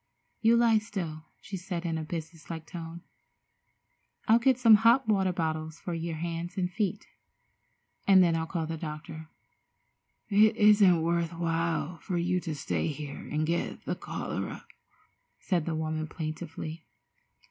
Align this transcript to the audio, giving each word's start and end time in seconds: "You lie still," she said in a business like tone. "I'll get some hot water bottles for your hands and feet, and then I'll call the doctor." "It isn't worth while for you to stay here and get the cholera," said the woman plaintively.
"You 0.41 0.57
lie 0.57 0.79
still," 0.79 1.25
she 1.41 1.55
said 1.57 1.85
in 1.85 1.95
a 1.95 2.01
business 2.03 2.49
like 2.49 2.65
tone. 2.65 3.01
"I'll 4.27 4.39
get 4.39 4.57
some 4.57 4.73
hot 4.81 5.07
water 5.07 5.31
bottles 5.31 5.79
for 5.79 5.93
your 5.93 6.15
hands 6.15 6.57
and 6.57 6.71
feet, 6.71 7.05
and 8.07 8.23
then 8.23 8.35
I'll 8.35 8.47
call 8.47 8.65
the 8.65 8.77
doctor." 8.77 9.29
"It 10.27 10.55
isn't 10.55 11.03
worth 11.03 11.37
while 11.37 11.99
for 11.99 12.17
you 12.17 12.39
to 12.39 12.55
stay 12.55 12.87
here 12.87 13.27
and 13.31 13.45
get 13.45 13.85
the 13.85 13.93
cholera," 13.93 14.65
said 15.37 15.67
the 15.67 15.75
woman 15.75 16.07
plaintively. 16.07 16.83